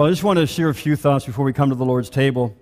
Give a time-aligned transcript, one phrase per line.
[0.00, 2.08] Well, I just want to share a few thoughts before we come to the Lord's
[2.08, 2.56] table.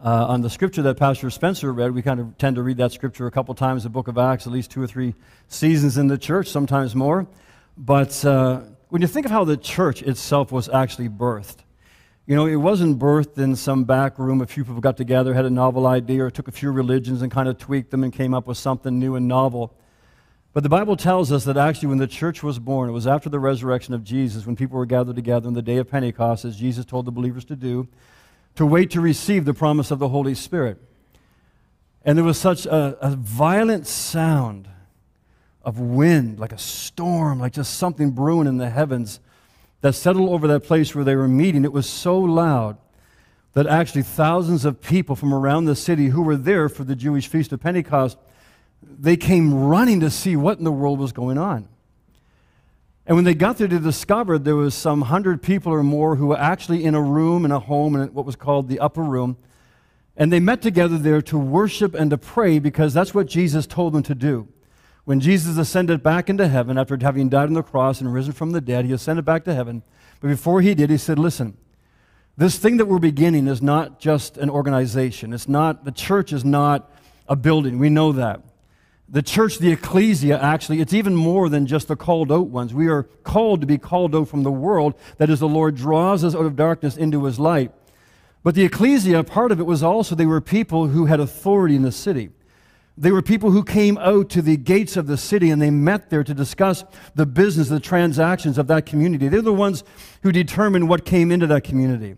[0.00, 2.92] Uh, on the scripture that Pastor Spencer read, we kind of tend to read that
[2.92, 5.16] scripture a couple times the book of Acts, at least two or three
[5.48, 7.26] seasons in the church, sometimes more.
[7.76, 11.64] But uh, when you think of how the church itself was actually birthed,
[12.26, 14.40] you know, it wasn't birthed in some back room.
[14.40, 17.32] A few people got together, had a novel idea, or took a few religions and
[17.32, 19.74] kind of tweaked them and came up with something new and novel.
[20.52, 23.28] But the Bible tells us that actually, when the church was born, it was after
[23.28, 26.56] the resurrection of Jesus, when people were gathered together on the day of Pentecost, as
[26.56, 27.86] Jesus told the believers to do,
[28.56, 30.82] to wait to receive the promise of the Holy Spirit.
[32.04, 34.68] And there was such a, a violent sound
[35.62, 39.20] of wind, like a storm, like just something brewing in the heavens
[39.82, 41.64] that settled over that place where they were meeting.
[41.64, 42.76] It was so loud
[43.52, 47.28] that actually thousands of people from around the city who were there for the Jewish
[47.28, 48.18] feast of Pentecost
[48.82, 51.68] they came running to see what in the world was going on.
[53.06, 56.28] And when they got there, they discovered there was some hundred people or more who
[56.28, 59.36] were actually in a room, in a home, in what was called the upper room.
[60.16, 63.94] And they met together there to worship and to pray because that's what Jesus told
[63.94, 64.48] them to do.
[65.04, 68.52] When Jesus ascended back into heaven after having died on the cross and risen from
[68.52, 69.82] the dead, he ascended back to heaven.
[70.20, 71.56] But before he did, he said, Listen,
[72.36, 75.32] this thing that we're beginning is not just an organization.
[75.32, 76.90] It's not, the church is not
[77.28, 77.78] a building.
[77.78, 78.42] We know that
[79.10, 82.72] the church, the ecclesia, actually, it's even more than just the called out ones.
[82.72, 84.94] We are called to be called out from the world.
[85.18, 87.72] That is, the Lord draws us out of darkness into his light.
[88.44, 91.82] But the ecclesia, part of it was also they were people who had authority in
[91.82, 92.30] the city.
[92.96, 96.10] They were people who came out to the gates of the city and they met
[96.10, 99.28] there to discuss the business, the transactions of that community.
[99.28, 99.82] They're the ones
[100.22, 102.14] who determined what came into that community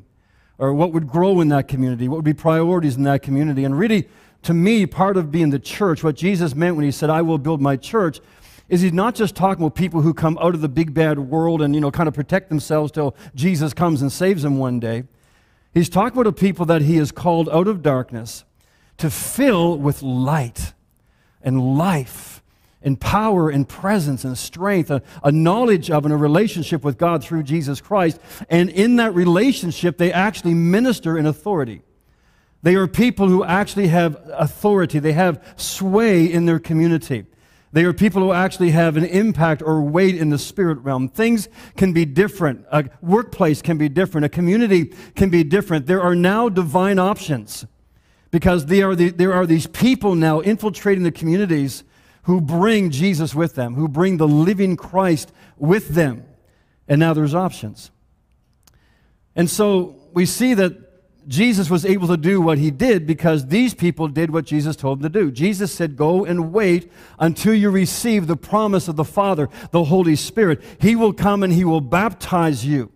[0.59, 3.65] or what would grow in that community, what would be priorities in that community.
[3.65, 4.09] And really,
[4.43, 7.39] to me, part of being the church, what Jesus meant when he said, I will
[7.39, 8.21] build my church,
[8.69, 11.63] is he's not just talking about people who come out of the big bad world
[11.63, 15.05] and, you know, kind of protect themselves till Jesus comes and saves them one day.
[15.75, 18.45] He's talking about people that he has called out of darkness
[18.99, 20.75] to fill with light
[21.43, 22.43] and life
[22.83, 27.23] and power and presence and strength, a, a, knowledge of and a relationship with God
[27.23, 28.21] through Jesus Christ.
[28.51, 31.83] And in that relationship, they actually minister in authority.
[32.63, 37.27] They are people who actually have authority, they have sway in their community.
[37.73, 41.09] They are people who actually have an impact or weight in the spirit realm.
[41.09, 42.67] Things can be different.
[42.71, 44.27] A workplace can be different.
[44.27, 45.87] A community can be different.
[45.87, 47.65] There are now divine options
[48.31, 51.83] because are the, there are these people now infiltrating the communities
[52.25, 56.25] who bring Jesus with them, who bring the living Christ with them.
[56.87, 57.91] And now there's options.
[59.35, 60.92] And so we see that
[61.29, 65.01] Jesus was able to do what he did because these people did what Jesus told
[65.01, 65.31] them to do.
[65.31, 70.17] Jesus said, Go and wait until you receive the promise of the Father, the Holy
[70.17, 70.63] Spirit.
[70.81, 72.91] He will come and he will baptize you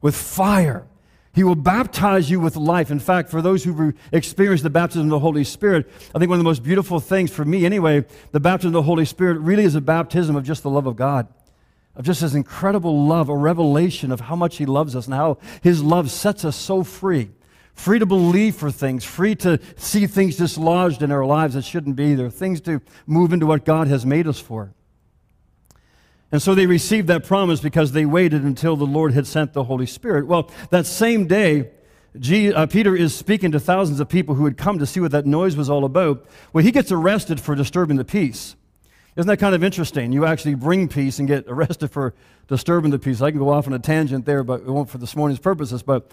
[0.00, 0.86] with fire.
[1.32, 2.90] He will baptize you with life.
[2.90, 6.38] In fact, for those who've experienced the baptism of the Holy Spirit, I think one
[6.38, 9.64] of the most beautiful things for me, anyway, the baptism of the Holy Spirit really
[9.64, 11.26] is a baptism of just the love of God
[11.96, 15.38] of just his incredible love, a revelation of how much he loves us and how
[15.62, 17.30] his love sets us so free
[17.74, 21.96] free to believe for things, free to see things dislodged in our lives that shouldn't
[21.96, 24.72] be there, things to move into what God has made us for.
[26.32, 29.64] And so they received that promise because they waited until the Lord had sent the
[29.64, 30.26] Holy Spirit.
[30.26, 31.70] Well, that same day,
[32.54, 35.26] uh, Peter is speaking to thousands of people who had come to see what that
[35.26, 36.24] noise was all about.
[36.52, 38.56] Well, he gets arrested for disturbing the peace.
[39.16, 40.10] Isn't that kind of interesting?
[40.10, 42.14] You actually bring peace and get arrested for
[42.48, 43.20] disturbing the peace.
[43.20, 45.82] I can go off on a tangent there, but it won't for this morning's purposes.
[45.82, 46.10] But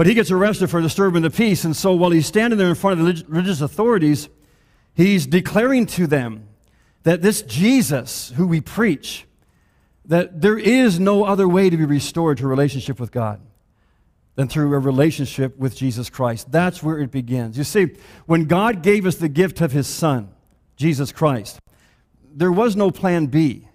[0.00, 1.62] but he gets arrested for disturbing the peace.
[1.62, 4.30] And so while he's standing there in front of the religious authorities,
[4.94, 6.48] he's declaring to them
[7.02, 9.26] that this Jesus who we preach,
[10.06, 13.42] that there is no other way to be restored to a relationship with God
[14.36, 16.50] than through a relationship with Jesus Christ.
[16.50, 17.58] That's where it begins.
[17.58, 17.94] You see,
[18.24, 20.30] when God gave us the gift of his Son,
[20.76, 21.60] Jesus Christ,
[22.32, 23.68] there was no plan B.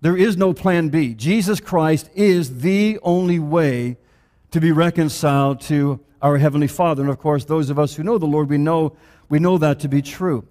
[0.00, 1.14] There is no plan B.
[1.14, 3.98] Jesus Christ is the only way
[4.54, 7.02] to be reconciled to our Heavenly Father.
[7.02, 8.96] And of course, those of us who know the Lord, we know,
[9.28, 10.46] we know that to be true.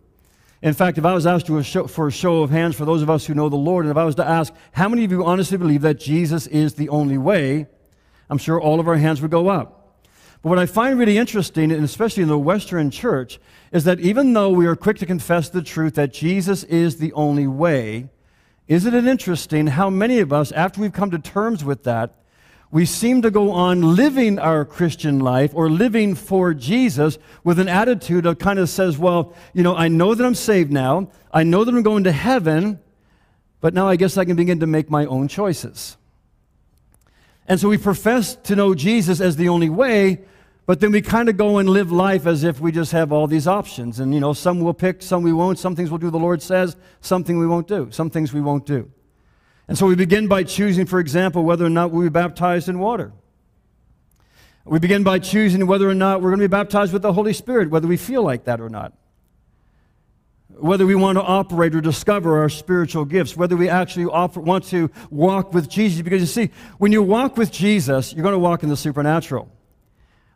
[0.62, 3.02] In fact, if I was asked a show, for a show of hands for those
[3.02, 5.12] of us who know the Lord, and if I was to ask, how many of
[5.12, 7.68] you honestly believe that Jesus is the only way,
[8.30, 10.02] I'm sure all of our hands would go up.
[10.42, 13.40] But what I find really interesting, and especially in the Western church,
[13.72, 17.14] is that even though we are quick to confess the truth that Jesus is the
[17.14, 18.10] only way,
[18.68, 22.16] isn't it interesting how many of us, after we've come to terms with that,
[22.74, 27.68] we seem to go on living our Christian life or living for Jesus with an
[27.70, 31.08] attitude that kind of says, well, you know, I know that I'm saved now.
[31.32, 32.80] I know that I'm going to heaven,
[33.62, 35.98] but now I guess I can begin to make my own choices.
[37.48, 40.22] And so we profess to know Jesus as the only way,
[40.66, 43.28] but then we kind of go and live life as if we just have all
[43.28, 44.00] these options.
[44.00, 45.60] And, you know, some we'll pick, some we won't.
[45.60, 47.90] Some things we'll do, the Lord says, something we won't do.
[47.92, 48.90] Some things we won't do.
[49.68, 52.80] And so we begin by choosing, for example, whether or not we'll be baptized in
[52.80, 53.14] water.
[54.66, 57.34] We begin by choosing whether or not we're going to be baptized with the Holy
[57.34, 58.94] Spirit, whether we feel like that or not.
[60.50, 64.92] Whether we want to operate or discover our spiritual gifts, whether we actually want to
[65.10, 66.02] walk with Jesus.
[66.02, 69.52] Because you see, when you walk with Jesus, you're going to walk in the supernatural.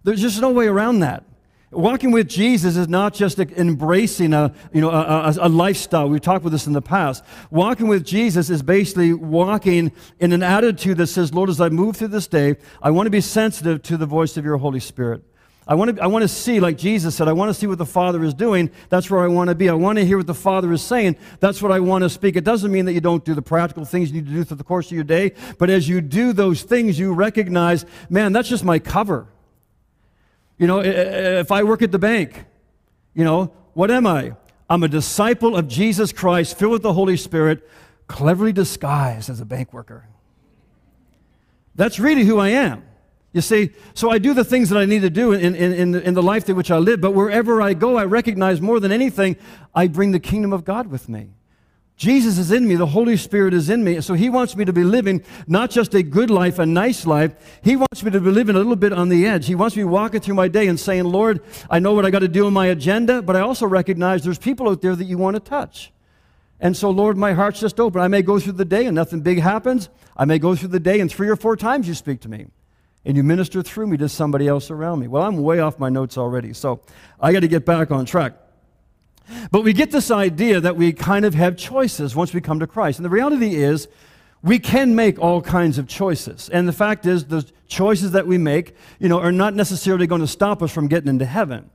[0.04, 1.24] There's just no way around that.
[1.72, 6.08] Walking with Jesus is not just embracing a, you know, a, a, a, lifestyle.
[6.08, 7.26] We've talked about this in the past.
[7.52, 9.92] Walking with Jesus is basically walking
[10.22, 13.12] in an attitude that says, Lord, as I move through this day, I want to
[13.12, 15.24] be sensitive to the voice of your Holy Spirit.
[15.68, 17.78] I want, to, I want to see, like Jesus said, I want to see what
[17.78, 18.72] the Father is doing.
[18.88, 19.68] That's where I want to be.
[19.68, 21.18] I want to hear what the Father is saying.
[21.42, 22.38] That's what I want to speak.
[22.38, 24.56] It doesn't mean that you don't do the practical things you need to do through
[24.56, 28.48] the course of your day, but as you do those things, you recognize, man, that's
[28.48, 29.28] just my cover.
[30.58, 32.46] You know, if I work at the bank,
[33.14, 34.34] you know, what am I?
[34.70, 37.70] I'm a disciple of Jesus Christ, filled with the Holy Spirit,
[38.08, 40.08] cleverly disguised as a bank worker.
[41.76, 42.84] That's really who I am.
[43.34, 45.96] You see, so I do the things that I need to do in, in, in,
[45.96, 48.92] in the life in which I live, but wherever I go, I recognize more than
[48.92, 49.36] anything,
[49.76, 51.30] I bring the kingdom of God with me.
[51.98, 54.00] Jesus is in me, the Holy Spirit is in me.
[54.02, 57.60] So he wants me to be living not just a good life, a nice life.
[57.64, 59.48] He wants me to be living a little bit on the edge.
[59.48, 61.42] He wants me walking through my day and saying, Lord,
[61.72, 64.38] I know what I got to do in my agenda, but I also recognize there's
[64.38, 65.92] people out there that you want to touch.
[66.60, 68.00] And so, Lord, my heart's just open.
[68.00, 69.90] I may go through the day and nothing big happens.
[70.16, 72.46] I may go through the day and three or four times you speak to me
[73.06, 75.08] and you minister through me to somebody else around me.
[75.08, 76.82] Well, I'm way off my notes already, so
[77.20, 78.34] I got to get back on track.
[79.52, 82.68] But we get this idea that we kind of have choices once we come to
[82.68, 83.00] Christ.
[83.00, 83.88] And the reality is,
[84.44, 86.50] we can make all kinds of choices.
[86.50, 90.22] And the fact is, the choices that we make, you know, are not necessarily going
[90.22, 91.70] to stop us from getting into heaven.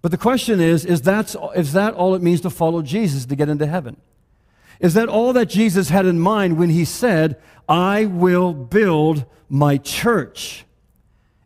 [0.00, 3.36] But the question is, is, that is that all it means to follow Jesus to
[3.36, 3.96] get into heaven?
[4.80, 9.76] Is that all that Jesus had in mind when he said, I will build my
[9.76, 10.64] church?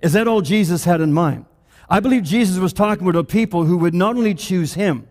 [0.01, 1.45] Is that all Jesus had in mind?
[1.89, 5.09] I believe Jesus was talking about a people who would not only choose him,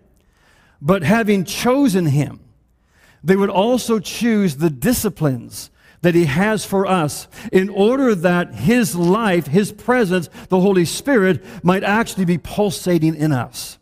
[0.82, 2.40] but having chosen him,
[3.24, 8.96] they would also choose the disciplines that he has for us in order that his
[8.96, 13.80] life, his presence, the Holy Spirit might actually be pulsating in us.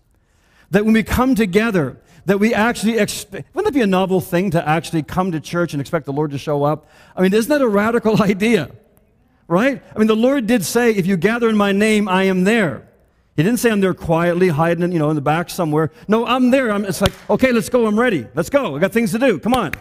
[0.72, 4.52] That when we come together, that we actually expect, wouldn't it be a novel thing
[4.52, 6.88] to actually come to church and expect the Lord to show up?
[7.16, 8.72] I mean, isn't that a radical idea?
[9.54, 9.82] Right?
[9.96, 12.90] I mean, the Lord did say, if you gather in my name, I am there.
[13.38, 15.92] He didn't say I'm there quietly, hiding, you know, in the back somewhere.
[16.08, 16.72] No, I'm there.
[16.72, 17.86] I'm, it's like, okay, let's go.
[17.86, 18.28] I'm ready.
[18.34, 18.76] Let's go.
[18.76, 19.40] I got things to do.
[19.40, 19.72] Come on.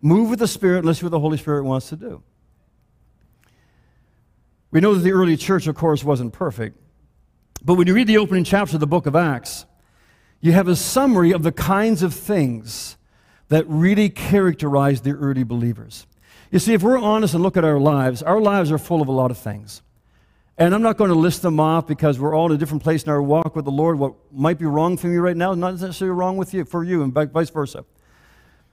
[0.00, 0.84] Move with the Spirit.
[0.84, 2.22] Let's see what the Holy Spirit wants to do.
[4.70, 6.78] We know that the early church, of course, wasn't perfect.
[7.62, 9.66] But when you read the opening chapter of the book of Acts,
[10.40, 12.96] you have a summary of the kinds of things
[13.48, 16.06] that really characterized the early believers.
[16.50, 19.08] You see, if we're honest and look at our lives, our lives are full of
[19.08, 19.82] a lot of things.
[20.58, 23.04] And I'm not going to list them off because we're all in a different place
[23.04, 23.98] in our walk with the Lord.
[23.98, 26.84] What might be wrong for me right now is not necessarily wrong with you for
[26.84, 27.84] you, and vice versa.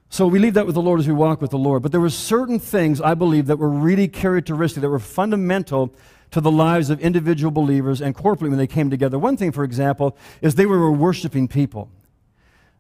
[0.10, 1.84] So we leave that with the Lord as we walk with the Lord.
[1.84, 5.94] But there were certain things I believe that were really characteristic, that were fundamental
[6.32, 9.20] to the lives of individual believers and corporately when they came together.
[9.20, 11.90] One thing, for example, is they were worshiping people.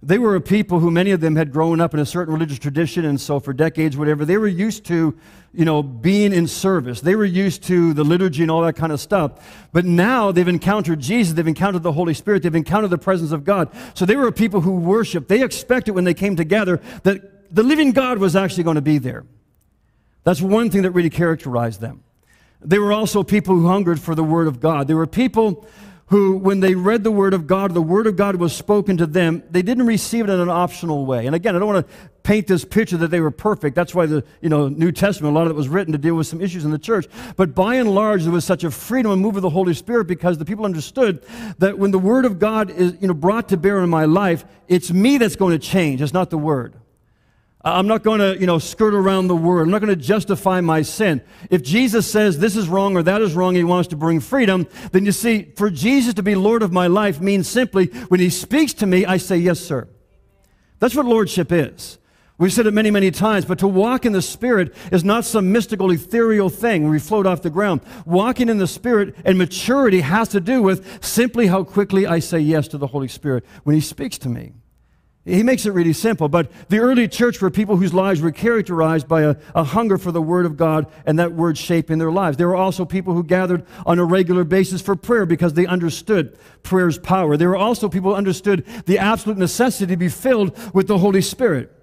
[0.03, 2.59] They were a people who many of them had grown up in a certain religious
[2.59, 5.17] tradition, and so for decades, whatever, they were used to,
[5.53, 7.01] you know, being in service.
[7.01, 9.67] They were used to the liturgy and all that kind of stuff.
[9.73, 13.43] But now they've encountered Jesus, they've encountered the Holy Spirit, they've encountered the presence of
[13.43, 13.69] God.
[13.95, 15.29] So they were a people who worshiped.
[15.29, 18.99] They expected when they came together that the living God was actually going to be
[18.99, 19.25] there.
[20.23, 22.03] That's one thing that really characterized them.
[22.61, 24.87] They were also people who hungered for the Word of God.
[24.87, 25.65] They were people
[26.07, 29.05] who, when they read the Word of God, the Word of God was spoken to
[29.05, 31.25] them, they didn't receive it in an optional way.
[31.25, 33.75] And again, I don't want to paint this picture that they were perfect.
[33.75, 36.15] That's why the you know, New Testament, a lot of it was written to deal
[36.15, 37.07] with some issues in the church.
[37.35, 40.05] But by and large, there was such a freedom and move of the Holy Spirit
[40.05, 41.23] because the people understood
[41.59, 44.45] that when the Word of God is you know, brought to bear in my life,
[44.69, 46.75] it's me that's going to change, it's not the Word.
[47.73, 49.63] I'm not going to, you know, skirt around the word.
[49.63, 51.21] I'm not going to justify my sin.
[51.49, 54.67] If Jesus says this is wrong or that is wrong, he wants to bring freedom,
[54.91, 58.29] then you see, for Jesus to be Lord of my life means simply when he
[58.29, 59.87] speaks to me, I say, yes, sir.
[60.79, 61.97] That's what lordship is.
[62.39, 65.51] We've said it many, many times, but to walk in the Spirit is not some
[65.51, 67.81] mystical, ethereal thing where we float off the ground.
[68.05, 72.37] Walking in the Spirit and maturity has to do with simply how quickly I say
[72.39, 74.53] yes to the Holy Spirit when He speaks to me.
[75.27, 76.29] He makes it really simple.
[76.29, 80.13] But the early church were people whose lives were characterized by a, a, hunger for
[80.13, 82.37] the Word of God and that Word shaping their lives.
[82.37, 86.37] There were also people who gathered on a regular basis for prayer because they understood
[86.63, 87.35] prayer's power.
[87.35, 91.21] There were also people who understood the absolute necessity to be filled with the Holy
[91.21, 91.73] Spirit.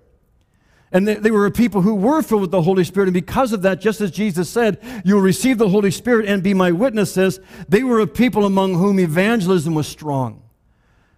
[0.90, 3.08] And they, they were people who were filled with the Holy Spirit.
[3.08, 6.42] And because of that, just as Jesus said, you will receive the Holy Spirit and
[6.42, 10.42] be my witnesses, they were a people among whom evangelism was strong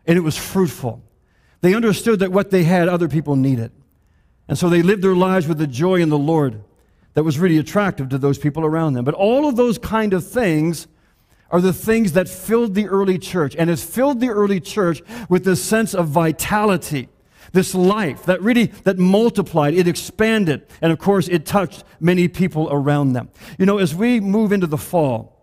[0.06, 1.05] and it was fruitful.
[1.60, 3.72] They understood that what they had, other people needed.
[4.48, 6.62] And so they lived their lives with the joy in the Lord
[7.14, 9.04] that was really attractive to those people around them.
[9.04, 10.86] But all of those kind of things
[11.50, 13.56] are the things that filled the early church.
[13.56, 17.08] And it's filled the early church with this sense of vitality
[17.52, 22.68] this life that really that multiplied it expanded and of course it touched many people
[22.70, 25.35] around them you know as we move into the fall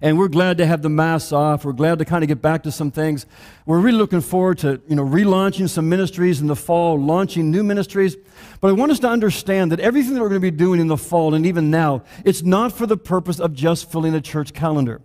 [0.00, 1.64] and we're glad to have the masks off.
[1.64, 3.26] We're glad to kind of get back to some things.
[3.64, 7.62] We're really looking forward to you know relaunching some ministries in the fall launching new
[7.62, 8.16] ministries.
[8.60, 10.88] But i want us to understand that everything that we're going to be doing in
[10.88, 14.52] the fall and even now it's not for the purpose of just filling a church
[14.52, 15.00] calendar.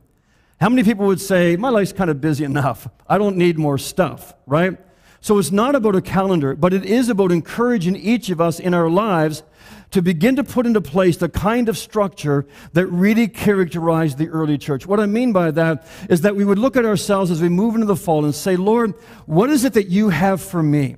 [0.59, 2.87] How many people would say my life's kind of busy enough.
[3.07, 4.77] I don't need more stuff right?
[5.23, 8.73] So it's not about a calendar, but it is about encouraging each of us in
[8.73, 9.43] our lives
[9.91, 14.57] to begin to put into place the kind of structure that really characterized the early
[14.57, 14.87] church.
[14.87, 17.75] What I mean by that is that we would look at ourselves as we move
[17.75, 18.93] into the fall and say, Lord,
[19.25, 20.95] what is it that you have for me?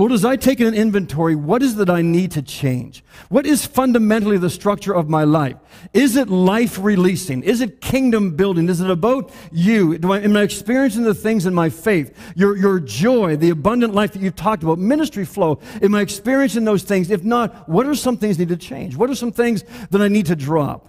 [0.00, 3.04] Lord, as I take an inventory, what is that I need to change?
[3.28, 5.56] What is fundamentally the structure of my life?
[5.92, 7.42] Is it life releasing?
[7.42, 8.70] Is it kingdom building?
[8.70, 9.98] Is it about you?
[9.98, 12.16] Do I, am I experiencing the things in my faith?
[12.34, 15.60] Your, your joy, the abundant life that you've talked about, ministry flow.
[15.82, 17.10] Am I experiencing those things?
[17.10, 18.96] If not, what are some things need to change?
[18.96, 20.88] What are some things that I need to drop?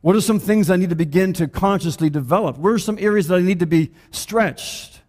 [0.00, 2.56] What are some things I need to begin to consciously develop?
[2.56, 5.01] Where are some areas that I need to be stretched?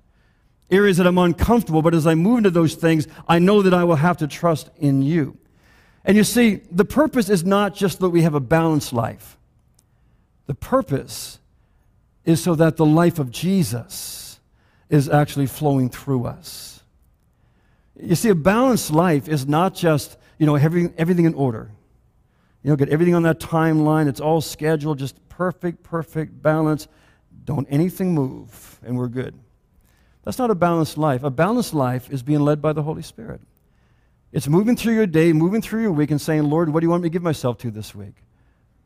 [0.70, 3.84] Areas that I'm uncomfortable, but as I move into those things, I know that I
[3.84, 5.38] will have to trust in you.
[6.06, 9.38] And you see, the purpose is not just that we have a balanced life.
[10.48, 11.40] The purpose
[12.26, 14.40] is so that the life of Jesus
[14.90, 16.84] is actually flowing through us.
[18.00, 21.72] You see, a balanced life is not just, you know, everything, everything in order.
[22.64, 24.08] You know, get everything on that timeline.
[24.08, 26.88] It's all scheduled, just perfect, perfect balance.
[27.46, 29.38] Don't anything move, and we're good.
[30.24, 31.24] That's not a balanced life.
[31.24, 33.42] A balanced life is being led by the Holy Spirit.
[34.32, 36.90] It's moving through your day, moving through your week, and saying, Lord, what do you
[36.90, 38.16] want me to give myself to this week?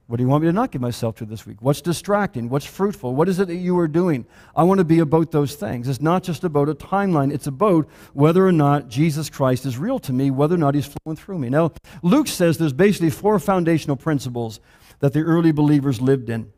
[0.07, 1.57] What do you want me to not give myself to this week?
[1.61, 2.47] What's distracting?
[2.47, 3.13] What's fruitful?
[3.13, 4.25] What is it that you are doing?
[4.55, 5.89] I want to be about those things.
[5.89, 9.99] It's not just about a timeline, it's about whether or not Jesus Christ is real
[9.99, 11.49] to me, whether or not he's flowing through me.
[11.49, 14.61] Now, Luke says there's basically four foundational principles
[14.99, 16.53] that the early believers lived in.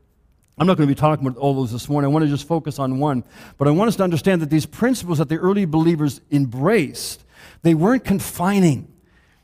[0.59, 2.09] I'm not going to be talking about all those this morning.
[2.09, 3.23] I want to just focus on one.
[3.57, 7.23] But I want us to understand that these principles that the early believers embraced,
[7.61, 8.91] they weren't confining.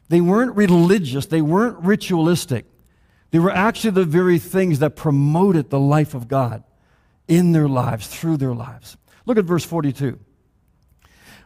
[0.10, 1.26] They weren't religious.
[1.28, 2.66] They weren't ritualistic.
[3.32, 6.64] They were actually the very things that promoted the life of God
[7.30, 8.98] in their lives, through their lives.
[9.26, 10.20] Look at verse 42.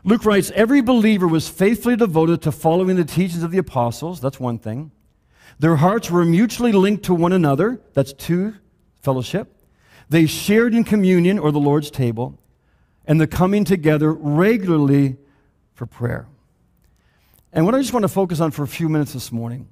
[0.04, 4.20] Luke writes, Every believer was faithfully devoted to following the teachings of the apostles.
[4.20, 4.92] That's one thing.
[5.60, 7.82] Their hearts were mutually linked to one another.
[7.94, 8.56] That's two,
[9.02, 9.59] fellowship.
[10.10, 12.38] They shared in communion or the Lord's table
[13.06, 15.18] and the coming together regularly
[15.74, 16.28] for prayer.
[17.54, 19.68] And what I just want to focus on for a few minutes this morning,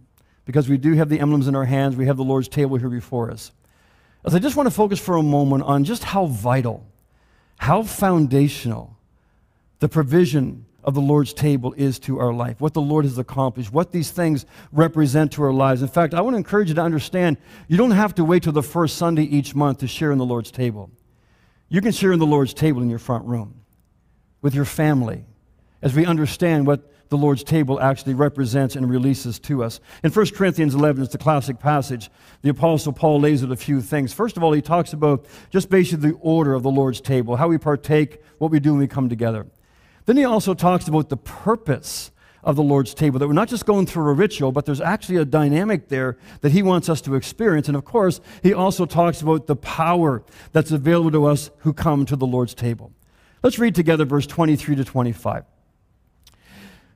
[0.46, 2.90] because we do have the emblems in our hands, we have the Lord's table here
[2.90, 3.52] before us,
[4.26, 6.86] is I just want to focus for a moment on just how vital,
[7.58, 8.96] how foundational
[9.80, 13.74] the provision of the Lord's table is to our life, what the Lord has accomplished,
[13.74, 15.82] what these things represent to our lives.
[15.82, 17.36] In fact, I want to encourage you to understand
[17.68, 20.26] you don't have to wait till the first Sunday each month to share in the
[20.26, 20.90] Lord's table.
[21.68, 23.66] You can share in the Lord's table in your front room
[24.42, 25.26] with your family
[25.82, 29.82] as we understand what the Lord's table actually represents and releases to us.
[30.06, 32.10] In 1 Corinthians 11, it's the classic passage.
[32.44, 34.14] The Apostle Paul lays out a few things.
[34.14, 37.50] First of all, he talks about just basically the order of the Lord's table, how
[37.50, 39.48] we partake, what we do when we come together.
[40.08, 42.12] Then he also talks about the purpose
[42.42, 45.18] of the Lord's table, that we're not just going through a ritual, but there's actually
[45.18, 47.68] a dynamic there that he wants us to experience.
[47.68, 50.24] And of course, he also talks about the power
[50.54, 52.94] that's available to us who come to the Lord's table.
[53.44, 55.44] Let's read together verse 23 to 25.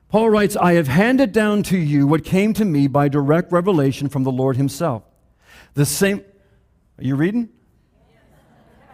[0.08, 4.08] Paul writes, I have handed down to you what came to me by direct revelation
[4.08, 5.02] from the Lord himself.
[5.74, 6.24] The same,
[6.98, 7.50] are you reading?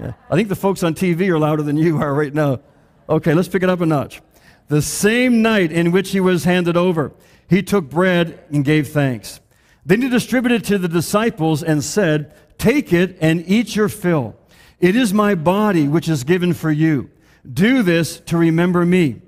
[0.01, 0.15] Yeah.
[0.29, 2.61] I think the folks on TV are louder than you are right now.
[3.09, 4.21] Okay, let's pick it up a notch.
[4.69, 7.13] The same night in which he was handed over,
[7.49, 9.41] he took bread and gave thanks.
[9.87, 14.37] Then he distributed to the disciples and said, Take it and eat your fill.
[14.81, 17.11] It is my body which is given for you.
[17.51, 19.23] Do this to remember me.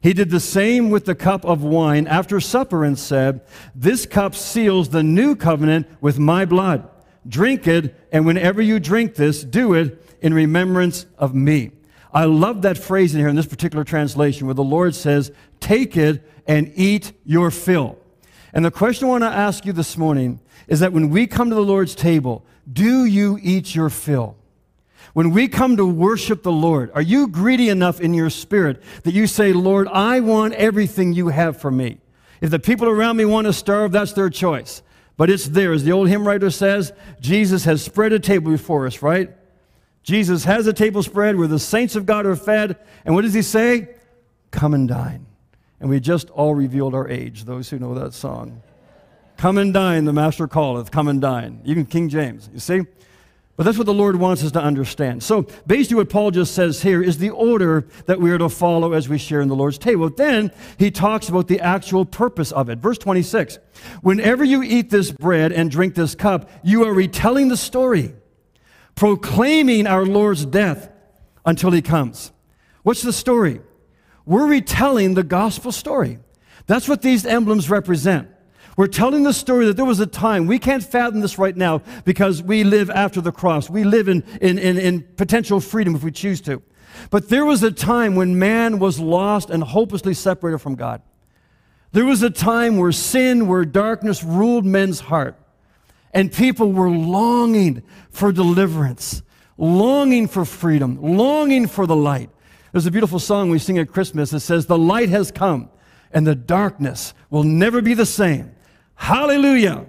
[0.00, 3.42] He did the same with the cup of wine after supper and said,
[3.74, 6.88] This cup seals the new covenant with my blood.
[7.28, 11.70] Drink it, and whenever you drink this, do it in remembrance of me.
[12.12, 15.96] I love that phrase in here in this particular translation where the Lord says, Take
[15.96, 17.98] it and eat your fill.
[18.52, 21.50] And the question I want to ask you this morning is that when we come
[21.50, 24.36] to the Lord's table, do you eat your fill?
[25.12, 29.14] When we come to worship the Lord, are you greedy enough in your spirit that
[29.14, 31.98] you say, Lord, I want everything you have for me?
[32.40, 34.82] If the people around me want to starve, that's their choice.
[35.16, 35.82] But it's theirs.
[35.84, 39.30] The old hymn writer says, Jesus has spread a table before us, right?
[40.02, 42.76] Jesus has a table spread where the saints of God are fed.
[43.04, 43.88] And what does he say?
[44.50, 45.26] Come and dine.
[45.80, 48.62] And we just all revealed our age, those who know that song.
[49.36, 50.90] Come and dine, the master calleth.
[50.90, 51.62] Come and dine.
[51.64, 52.82] Even King James, you see?
[53.60, 55.22] But that's what the Lord wants us to understand.
[55.22, 58.94] So basically, what Paul just says here is the order that we are to follow
[58.94, 60.08] as we share in the Lord's table.
[60.08, 62.78] Then he talks about the actual purpose of it.
[62.78, 63.58] Verse 26
[64.00, 68.14] Whenever you eat this bread and drink this cup, you are retelling the story,
[69.00, 70.90] proclaiming our Lord's death
[71.46, 72.32] until he comes.
[72.82, 73.62] What's the story?
[74.26, 76.18] We're retelling the gospel story.
[76.66, 78.28] That's what these emblems represent.
[78.76, 81.80] We're telling the story that there was a time, we can't fathom this right now
[82.04, 83.70] because we live after the cross.
[83.70, 86.62] We live in, in, in, in potential freedom if we choose to.
[87.08, 91.00] But there was a time when man was lost and hopelessly separated from God.
[91.92, 95.38] There was a time where sin, where darkness ruled men's heart,
[96.12, 99.22] and people were longing for deliverance,
[99.56, 102.30] longing for freedom, longing for the light.
[102.72, 105.70] There's a beautiful song we sing at Christmas that says, The light has come,
[106.12, 108.54] and the darkness will never be the same.
[108.94, 109.86] Hallelujah.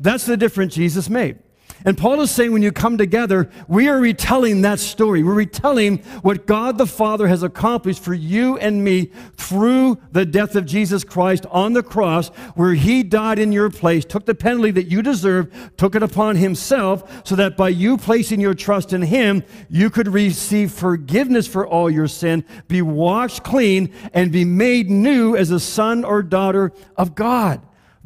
[0.00, 1.38] That's the difference Jesus made.
[1.84, 5.22] And Paul is saying when you come together, we are retelling that story.
[5.22, 10.56] We're retelling what God the Father has accomplished for you and me through the death
[10.56, 14.72] of Jesus Christ on the cross, where he died in your place, took the penalty
[14.72, 19.02] that you deserve, took it upon himself, so that by you placing your trust in
[19.02, 24.90] him, you could receive forgiveness for all your sin, be washed clean, and be made
[24.90, 27.60] new as a son or daughter of God.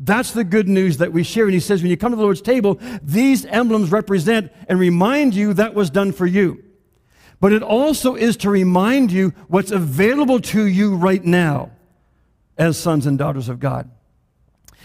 [0.04, 1.44] That's the good news that we share.
[1.44, 5.32] And he says, when you come to the Lord's table, these emblems represent and remind
[5.32, 6.64] you that was done for you.
[7.38, 11.70] But it also is to remind you what's available to you right now
[12.58, 13.90] as sons and daughters of God.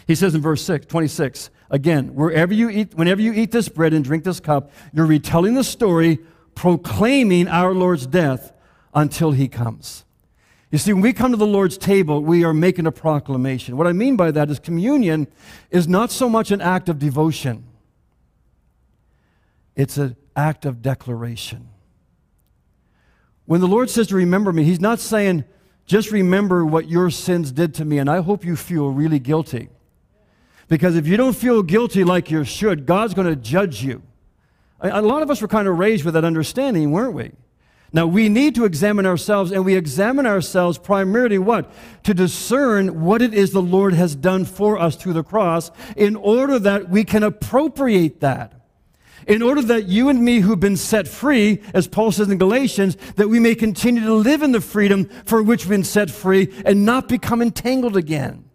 [0.06, 3.94] He says in verse 6, 26, again, wherever you eat, whenever you eat this bread
[3.94, 6.20] and drink this cup, you're retelling the story,
[6.54, 8.54] proclaiming our Lord's death
[8.94, 10.06] until he comes.
[10.70, 13.78] You see, when we come to the Lord's table, we are making a proclamation.
[13.78, 15.28] What I mean by that is communion
[15.72, 17.66] is not so much an act of devotion,
[19.76, 21.70] it's an act of declaration.
[23.46, 25.46] When the Lord says to remember me, He's not saying,
[25.86, 29.70] just remember what your sins did to me, and I hope you feel really guilty.
[30.68, 34.04] Because if you don't feel guilty like you should, God's going to judge you.
[34.82, 37.32] A lot of us were kind of raised with that understanding, weren't we?
[37.94, 41.72] Now, we need to examine ourselves, and we examine ourselves primarily what?
[42.04, 46.16] To discern what it is the Lord has done for us through the cross in
[46.18, 48.54] order that we can appropriate that.
[49.26, 52.98] In order that you and me who've been set free, as Paul says in Galatians,
[53.16, 56.54] that we may continue to live in the freedom for which we've been set free
[56.66, 58.50] and not become entangled again,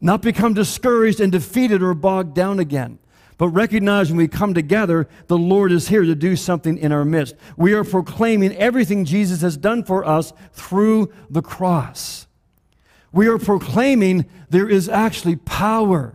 [0.00, 2.98] not become discouraged and defeated or bogged down again.
[3.36, 7.04] But recognize when we come together, the Lord is here to do something in our
[7.04, 7.34] midst.
[7.56, 12.26] We are proclaiming everything Jesus has done for us through the cross.
[13.12, 16.14] We are proclaiming there is actually power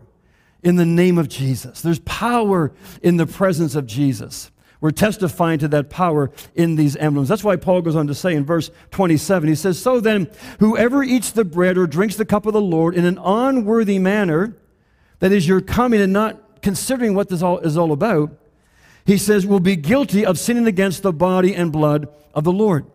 [0.63, 1.81] in the name of Jesus.
[1.81, 4.51] There's power in the presence of Jesus.
[4.81, 7.27] We're testifying to that power in these emblems.
[7.27, 11.03] That's why Paul goes on to say in verse 27, he says, So then, whoever
[11.03, 14.55] eats the bread or drinks the cup of the Lord in an unworthy manner,
[15.19, 18.31] that is, you're coming and not considering what this all is all about,
[19.05, 22.85] he says, will be guilty of sinning against the body and blood of the Lord.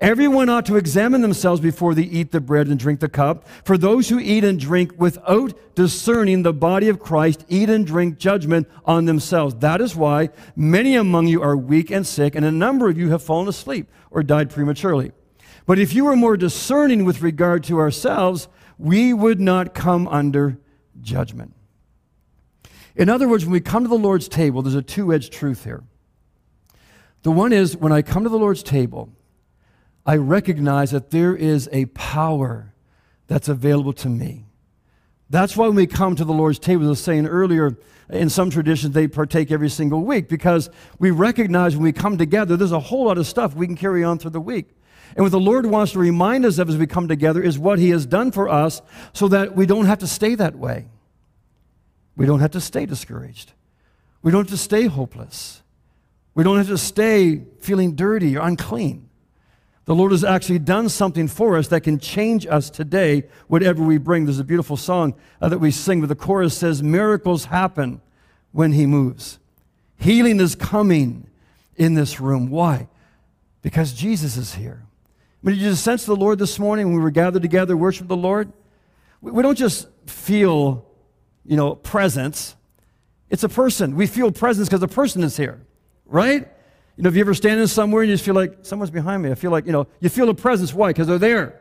[0.00, 3.46] Everyone ought to examine themselves before they eat the bread and drink the cup.
[3.64, 8.18] For those who eat and drink without discerning the body of Christ eat and drink
[8.18, 9.54] judgment on themselves.
[9.56, 13.10] That is why many among you are weak and sick, and a number of you
[13.10, 15.12] have fallen asleep or died prematurely.
[15.66, 18.48] But if you were more discerning with regard to ourselves,
[18.78, 20.58] we would not come under
[21.00, 21.54] judgment.
[22.94, 25.64] In other words, when we come to the Lord's table, there's a two edged truth
[25.64, 25.82] here.
[27.22, 29.10] The one is when I come to the Lord's table,
[30.04, 32.74] I recognize that there is a power
[33.28, 34.44] that's available to me.
[35.30, 37.78] That's why when we come to the Lord's table, as I was saying earlier,
[38.10, 42.56] in some traditions they partake every single week because we recognize when we come together,
[42.56, 44.68] there's a whole lot of stuff we can carry on through the week.
[45.16, 47.78] And what the Lord wants to remind us of as we come together is what
[47.78, 50.88] He has done for us so that we don't have to stay that way.
[52.16, 53.52] We don't have to stay discouraged.
[54.22, 55.62] We don't have to stay hopeless.
[56.34, 59.08] We don't have to stay feeling dirty or unclean.
[59.84, 63.98] The Lord has actually done something for us that can change us today, whatever we
[63.98, 64.24] bring.
[64.24, 68.00] There's a beautiful song uh, that we sing, but the chorus says, Miracles happen
[68.52, 69.40] when He moves.
[69.96, 71.28] Healing is coming
[71.76, 72.48] in this room.
[72.48, 72.88] Why?
[73.60, 74.84] Because Jesus is here.
[75.42, 78.06] I mean, did you sense the Lord this morning when we were gathered together, worship
[78.06, 78.52] the Lord?
[79.20, 80.86] We, we don't just feel,
[81.44, 82.56] you know, presence.
[83.30, 83.96] It's a person.
[83.96, 85.60] We feel presence because a person is here,
[86.06, 86.48] right?
[86.96, 89.30] You know, if you ever standing somewhere and you just feel like someone's behind me,
[89.30, 90.74] I feel like, you know, you feel a presence.
[90.74, 90.90] Why?
[90.90, 91.58] Because they're there.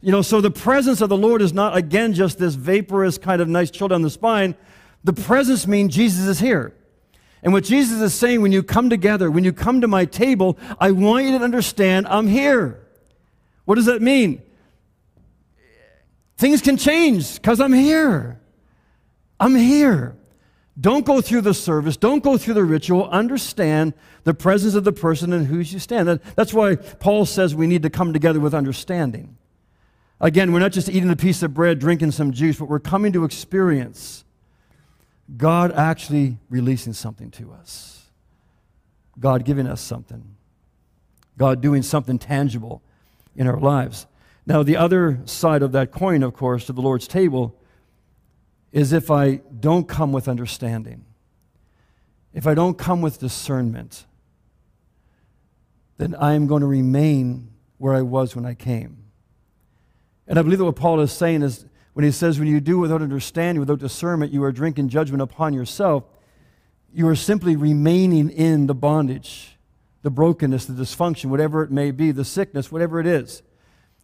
[0.00, 3.42] You know, so the presence of the Lord is not, again, just this vaporous kind
[3.42, 4.54] of nice chill down the spine.
[5.02, 6.74] The presence means Jesus is here.
[7.42, 10.58] And what Jesus is saying, when you come together, when you come to my table,
[10.80, 12.80] I want you to understand I'm here.
[13.64, 14.42] What does that mean?
[16.36, 18.40] Things can change because I'm here.
[19.38, 20.16] I'm here.
[20.78, 21.96] Don't go through the service.
[21.96, 23.08] Don't go through the ritual.
[23.08, 23.94] Understand
[24.24, 26.20] the presence of the person and whose you stand.
[26.34, 29.36] That's why Paul says we need to come together with understanding.
[30.20, 33.12] Again, we're not just eating a piece of bread, drinking some juice, but we're coming
[33.12, 34.24] to experience
[35.36, 38.04] God actually releasing something to us,
[39.18, 40.36] God giving us something,
[41.36, 42.82] God doing something tangible
[43.34, 44.06] in our lives.
[44.46, 47.58] Now, the other side of that coin, of course, to the Lord's table
[48.76, 51.06] is if I don't come with understanding,
[52.34, 54.04] if I don't come with discernment,
[55.96, 58.98] then I am going to remain where I was when I came.
[60.26, 62.78] And I believe that what Paul is saying is when he says, when you do
[62.78, 66.04] without understanding, without discernment, you are drinking judgment upon yourself,
[66.92, 69.56] you are simply remaining in the bondage,
[70.02, 73.42] the brokenness, the dysfunction, whatever it may be, the sickness, whatever it is.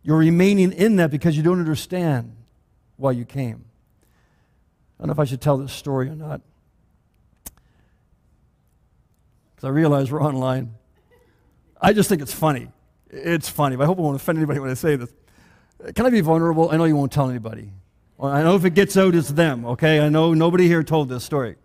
[0.03, 2.35] You're remaining in that because you don't understand
[2.97, 3.67] why you came.
[5.03, 6.43] I don't know if I should tell this story or not.
[9.57, 10.77] Because I realize we're online.
[11.81, 12.69] I just think it's funny.
[13.11, 13.75] It's funny.
[13.75, 15.13] But I hope I won't offend anybody when I say this.
[15.97, 16.71] Can I be vulnerable?
[16.71, 17.73] I know you won't tell anybody.
[18.23, 19.99] I know if it gets out, it's them, okay?
[19.99, 21.57] I know nobody here told this story.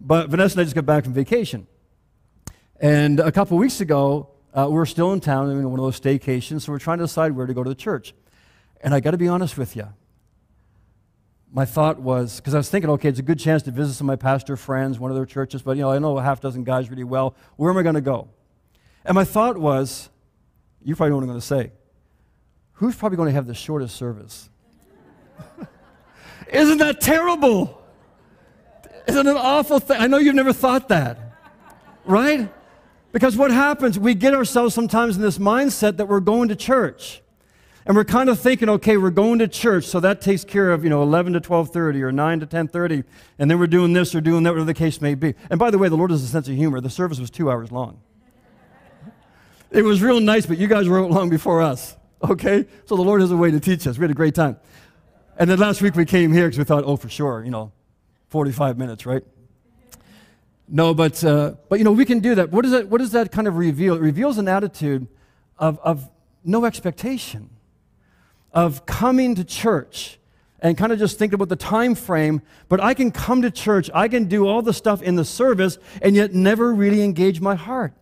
[0.00, 1.66] But Vanessa and I just got back from vacation.
[2.80, 5.98] And a couple weeks ago, uh, we are still in town, in one of those
[5.98, 8.14] staycations, so we're trying to decide where to go to the church.
[8.80, 9.88] And I got to be honest with you
[11.52, 14.08] my thought was because I was thinking, okay, it's a good chance to visit some
[14.08, 16.40] of my pastor friends, one of their churches, but you know, I know a half
[16.40, 17.34] dozen guys really well.
[17.56, 18.28] Where am I going to go?
[19.04, 20.10] And my thought was,
[20.82, 21.72] you probably know what I'm going to say.
[22.74, 24.50] Who's probably going to have the shortest service?
[26.52, 27.82] Isn't that terrible?
[29.06, 30.00] Isn't it an awful thing?
[30.00, 31.18] I know you've never thought that,
[32.04, 32.52] right?
[33.10, 37.22] Because what happens, we get ourselves sometimes in this mindset that we're going to church.
[37.88, 40.84] And we're kind of thinking, okay, we're going to church, so that takes care of,
[40.84, 43.02] you know, 11 to 12.30 or 9 to 10.30,
[43.38, 45.34] and then we're doing this or doing that, whatever the case may be.
[45.48, 46.82] And by the way, the Lord has a sense of humor.
[46.82, 48.02] The service was two hours long.
[49.70, 51.96] it was real nice, but you guys were out long before us,
[52.28, 52.66] okay?
[52.84, 53.96] So the Lord has a way to teach us.
[53.96, 54.58] We had a great time.
[55.38, 57.72] And then last week we came here because we thought, oh, for sure, you know,
[58.28, 59.24] 45 minutes, right?
[60.68, 62.52] No, but, uh, but you know, we can do that.
[62.52, 62.88] What, is that.
[62.88, 63.94] what does that kind of reveal?
[63.94, 65.08] It reveals an attitude
[65.56, 66.10] of, of
[66.44, 67.48] no expectation
[68.52, 70.18] of coming to church
[70.60, 73.90] and kind of just think about the time frame, but I can come to church,
[73.94, 77.54] I can do all the stuff in the service, and yet never really engage my
[77.54, 77.92] heart.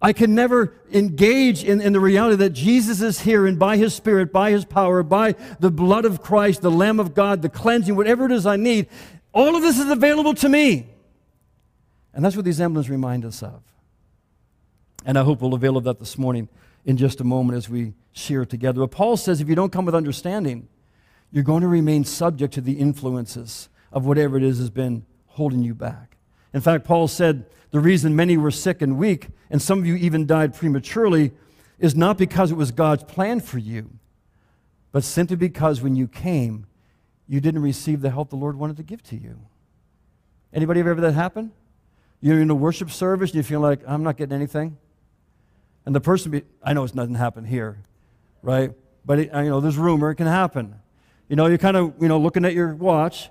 [0.00, 3.94] I can never engage in, in the reality that Jesus is here and by His
[3.94, 7.96] Spirit, by His power, by the blood of Christ, the Lamb of God, the cleansing,
[7.96, 8.86] whatever it is I need,
[9.32, 10.86] all of this is available to me.
[12.14, 13.62] And that's what these emblems remind us of.
[15.04, 16.48] And I hope we'll avail of that this morning
[16.88, 18.80] in just a moment as we share together.
[18.80, 20.68] But Paul says if you don't come with understanding,
[21.30, 25.62] you're going to remain subject to the influences of whatever it is has been holding
[25.62, 26.16] you back.
[26.54, 29.96] In fact, Paul said the reason many were sick and weak, and some of you
[29.96, 31.32] even died prematurely,
[31.78, 33.90] is not because it was God's plan for you,
[34.90, 36.64] but simply because when you came,
[37.28, 39.38] you didn't receive the help the Lord wanted to give to you.
[40.54, 41.52] Anybody ever that happen?
[42.22, 44.78] You're in a worship service and you feel like, I'm not getting anything.
[45.88, 47.78] And the person, be, I know it's nothing happened here,
[48.42, 48.72] right?
[49.06, 50.74] But it, you know, there's rumor, it can happen.
[51.30, 53.30] You know, you're kind of, you know, looking at your watch,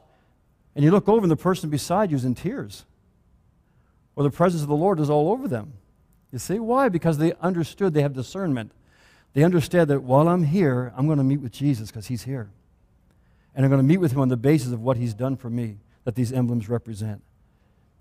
[0.74, 2.88] and you look over, and the person beside you is in tears.
[4.16, 5.74] Or the presence of the Lord is all over them.
[6.32, 6.58] You see?
[6.58, 6.90] Why?
[6.90, 8.72] Because they understood, they have discernment.
[9.36, 12.50] They understand that while I'm here, I'm going to meet with Jesus because he's here.
[13.54, 15.52] And I'm going to meet with him on the basis of what he's done for
[15.52, 17.22] me that these emblems represent.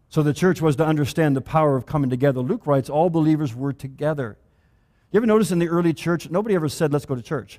[0.08, 2.40] So the church was to understand the power of coming together.
[2.40, 4.38] Luke writes, all believers were together.
[5.16, 7.58] You ever notice in the early church, nobody ever said, let's go to church.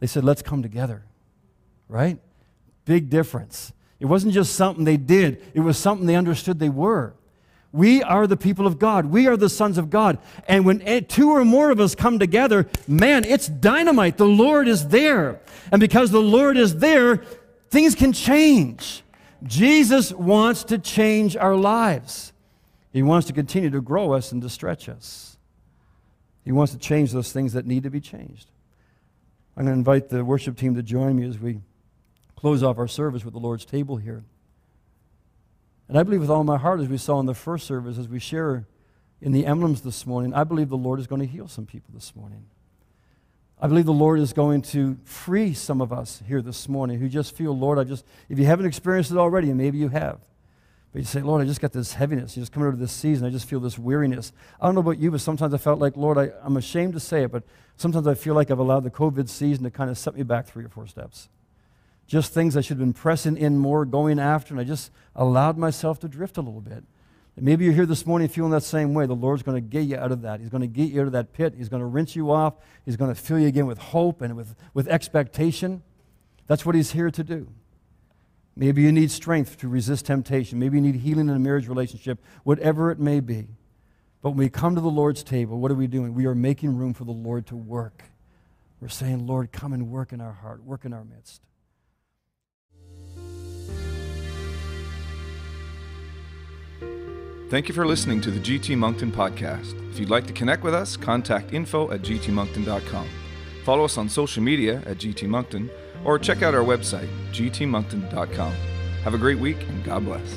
[0.00, 1.02] They said, let's come together,
[1.88, 2.18] right?
[2.84, 3.72] Big difference.
[4.00, 7.14] It wasn't just something they did, it was something they understood they were.
[7.72, 9.06] We are the people of God.
[9.06, 10.18] We are the sons of God.
[10.46, 14.18] And when two or more of us come together, man, it's dynamite.
[14.18, 15.40] The Lord is there.
[15.72, 17.24] And because the Lord is there,
[17.70, 19.04] things can change.
[19.42, 22.34] Jesus wants to change our lives.
[22.92, 25.38] He wants to continue to grow us and to stretch us.
[26.50, 28.50] He wants to change those things that need to be changed.
[29.56, 31.60] I'm going to invite the worship team to join me as we
[32.34, 34.24] close off our service with the Lord's table here.
[35.86, 38.08] And I believe with all my heart, as we saw in the first service, as
[38.08, 38.66] we share
[39.20, 41.94] in the emblems this morning, I believe the Lord is going to heal some people
[41.94, 42.46] this morning.
[43.60, 47.08] I believe the Lord is going to free some of us here this morning who
[47.08, 50.18] just feel, Lord, I just, if you haven't experienced it already, and maybe you have,
[50.92, 52.36] but you say, Lord, I just got this heaviness.
[52.36, 54.32] You just coming out of this season, I just feel this weariness.
[54.60, 57.00] I don't know about you, but sometimes I felt like, Lord, I, I'm ashamed to
[57.00, 57.44] say it, but
[57.76, 60.46] sometimes I feel like I've allowed the COVID season to kind of set me back
[60.46, 61.28] three or four steps.
[62.08, 65.56] Just things I should have been pressing in more, going after, and I just allowed
[65.56, 66.82] myself to drift a little bit.
[67.36, 69.06] And maybe you're here this morning feeling that same way.
[69.06, 70.40] The Lord's going to get you out of that.
[70.40, 71.54] He's going to get you out of that pit.
[71.56, 72.54] He's going to rinse you off.
[72.84, 75.84] He's going to fill you again with hope and with, with expectation.
[76.48, 77.46] That's what He's here to do.
[78.60, 80.58] Maybe you need strength to resist temptation.
[80.58, 83.46] Maybe you need healing in a marriage relationship, whatever it may be.
[84.20, 86.12] But when we come to the Lord's table, what are we doing?
[86.12, 88.02] We are making room for the Lord to work.
[88.78, 91.40] We're saying, Lord, come and work in our heart, work in our midst.
[97.48, 99.72] Thank you for listening to the GT Moncton podcast.
[99.90, 103.08] If you'd like to connect with us, contact info at gtmoncton.com.
[103.64, 105.70] Follow us on social media at gtmoncton
[106.04, 108.52] or check out our website, gtmoncton.com.
[109.04, 110.36] Have a great week and God bless.